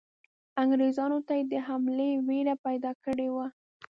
انګریزانو 0.61 1.19
ته 1.27 1.33
یې 1.37 1.43
د 1.51 1.53
حملې 1.67 2.09
وېره 2.27 2.55
پیدا 2.65 2.91
کړې 3.03 3.27
وه. 3.35 3.45